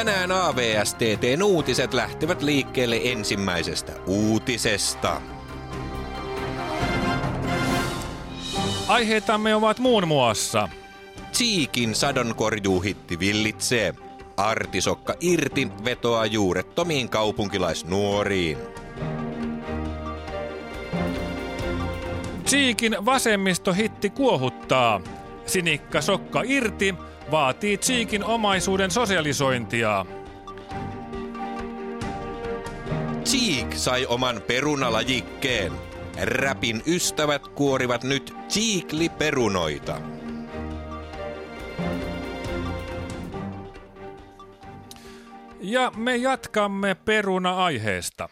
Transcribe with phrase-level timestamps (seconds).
[0.00, 5.20] Tänään AVSTTn uutiset lähtevät liikkeelle ensimmäisestä uutisesta.
[8.88, 10.68] Aiheitamme ovat muun muassa
[11.32, 13.94] Tsiikin sadonkorjuuhitti villitsee.
[14.36, 18.58] Artisokka irti vetoaa juurettomiin kaupunkilaisnuoriin.
[22.44, 25.00] Tsiikin vasemmistohitti kuohuttaa.
[25.46, 26.94] Sinikka Sokka irti
[27.30, 30.06] vaatii Tsiikin omaisuuden sosialisointia.
[33.24, 35.72] Cheek sai oman perunalajikkeen.
[36.22, 40.00] Räpin ystävät kuorivat nyt Cheekli-perunoita.
[45.60, 48.28] Ja me jatkamme peruna-aiheesta.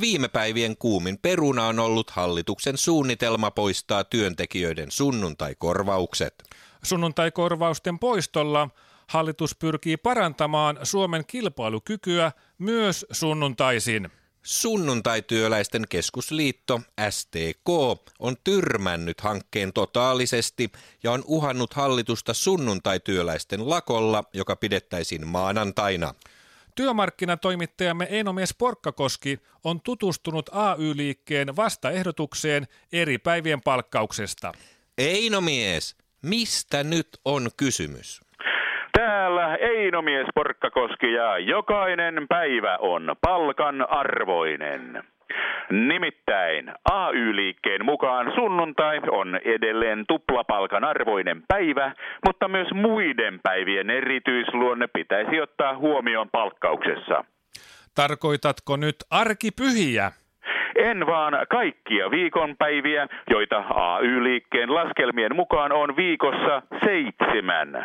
[0.00, 6.34] Viime päivien kuumin peruna on ollut hallituksen suunnitelma poistaa työntekijöiden sunnuntaikorvaukset.
[6.82, 8.68] Sunnuntaikorvausten poistolla
[9.06, 14.10] hallitus pyrkii parantamaan Suomen kilpailukykyä myös sunnuntaisin.
[14.42, 17.68] Sunnuntaityöläisten keskusliitto STK
[18.18, 26.14] on tyrmännyt hankkeen totaalisesti ja on uhannut hallitusta sunnuntaityöläisten lakolla, joka pidettäisiin maanantaina.
[26.74, 34.52] Työmarkkinatoimittajamme Einomies Porkkakoski on tutustunut AY-liikkeen vastaehdotukseen eri päivien palkkauksesta.
[34.98, 38.20] Einomies, mistä nyt on kysymys?
[38.98, 45.02] Täällä Einomies Porkkakoski ja jokainen päivä on palkan arvoinen.
[45.70, 51.92] Nimittäin AY-liikkeen mukaan sunnuntai on edelleen tuplapalkan arvoinen päivä,
[52.26, 57.24] mutta myös muiden päivien erityisluonne pitäisi ottaa huomioon palkkauksessa.
[57.94, 60.12] Tarkoitatko nyt arkipyhiä?
[60.78, 67.84] En vaan kaikkia viikonpäiviä, joita AY-liikkeen laskelmien mukaan on viikossa seitsemän.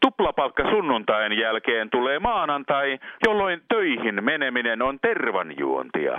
[0.00, 6.18] Tuplapalkka sunnuntain jälkeen tulee maanantai, jolloin töihin meneminen on tervanjuontia.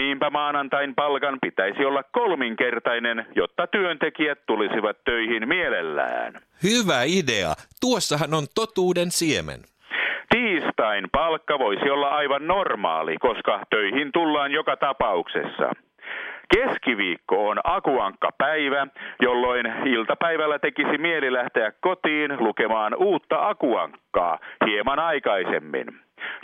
[0.00, 6.34] Niinpä maanantain palkan pitäisi olla kolminkertainen, jotta työntekijät tulisivat töihin mielellään.
[6.62, 7.54] Hyvä idea.
[7.80, 9.60] Tuossahan on totuuden siemen.
[10.58, 15.70] Tiistain palkka voisi olla aivan normaali, koska töihin tullaan joka tapauksessa.
[16.54, 18.86] Keskiviikko on akuankka päivä,
[19.22, 25.86] jolloin iltapäivällä tekisi mieli lähteä kotiin lukemaan uutta akuankkaa hieman aikaisemmin.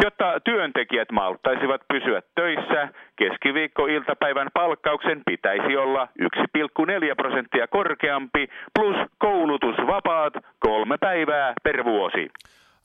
[0.04, 10.98] Jotta työntekijät malttaisivat pysyä töissä, keskiviikko-iltapäivän palkkauksen pitäisi olla 1,4 prosenttia korkeampi plus koulutusvapaat kolme
[10.98, 12.30] päivää per vuosi.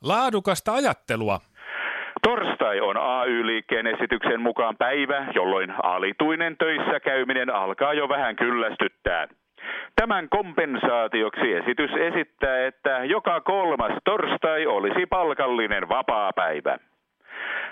[0.04, 1.40] Laadukasta ajattelua.
[2.24, 9.28] Torstai on AY-liikkeen esityksen mukaan päivä, jolloin alituinen töissä käyminen alkaa jo vähän kyllästyttää.
[9.96, 16.78] Tämän kompensaatioksi esitys esittää, että joka kolmas torstai olisi palkallinen vapaapäivä.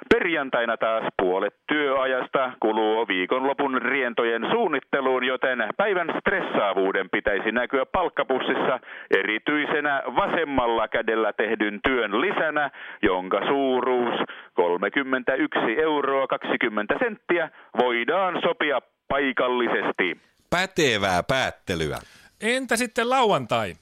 [0.09, 8.79] Perjantaina taas puolet työajasta kuluu viikonlopun rientojen suunnitteluun, joten päivän stressaavuuden pitäisi näkyä palkkapussissa
[9.19, 12.71] erityisenä vasemmalla kädellä tehdyn työn lisänä,
[13.01, 14.15] jonka suuruus
[14.53, 20.17] 31 euroa 20 senttiä voidaan sopia paikallisesti.
[20.49, 21.97] Pätevää päättelyä.
[22.41, 23.73] Entä sitten lauantai?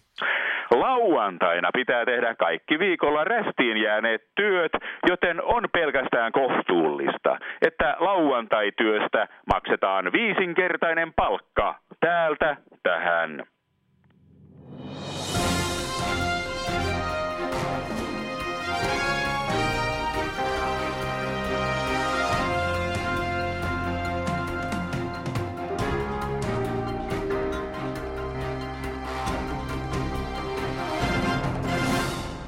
[0.72, 4.72] Lauantaina pitää tehdä kaikki viikolla restiin jääneet työt,
[5.08, 13.55] joten on pelkästään kohtuullista, että lauantaityöstä maksetaan viisinkertainen palkka täältä tähän.